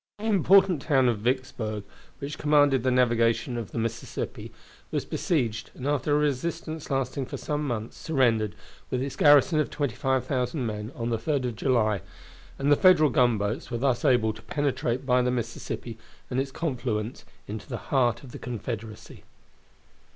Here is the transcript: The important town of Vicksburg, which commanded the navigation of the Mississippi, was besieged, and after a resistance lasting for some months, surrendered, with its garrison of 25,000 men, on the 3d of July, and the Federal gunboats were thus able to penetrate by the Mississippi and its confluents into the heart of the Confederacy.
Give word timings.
The 0.17 0.25
important 0.25 0.81
town 0.81 1.07
of 1.07 1.19
Vicksburg, 1.19 1.83
which 2.17 2.39
commanded 2.39 2.81
the 2.81 2.89
navigation 2.89 3.55
of 3.55 3.69
the 3.69 3.77
Mississippi, 3.77 4.51
was 4.89 5.05
besieged, 5.05 5.69
and 5.75 5.85
after 5.85 6.11
a 6.11 6.17
resistance 6.17 6.89
lasting 6.89 7.27
for 7.27 7.37
some 7.37 7.67
months, 7.67 7.97
surrendered, 7.97 8.55
with 8.89 8.99
its 8.99 9.15
garrison 9.15 9.59
of 9.59 9.69
25,000 9.69 10.65
men, 10.65 10.91
on 10.95 11.09
the 11.11 11.19
3d 11.19 11.45
of 11.45 11.55
July, 11.55 12.01
and 12.57 12.71
the 12.71 12.75
Federal 12.75 13.11
gunboats 13.11 13.69
were 13.69 13.77
thus 13.77 14.03
able 14.03 14.33
to 14.33 14.41
penetrate 14.41 15.05
by 15.05 15.21
the 15.21 15.29
Mississippi 15.29 15.99
and 16.31 16.39
its 16.39 16.49
confluents 16.51 17.23
into 17.47 17.69
the 17.69 17.77
heart 17.93 18.23
of 18.23 18.31
the 18.31 18.39
Confederacy. 18.39 19.23